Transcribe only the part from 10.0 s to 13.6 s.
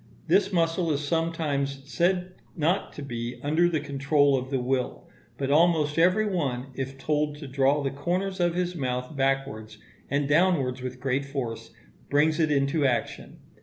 and downwards with great force, brings it into action.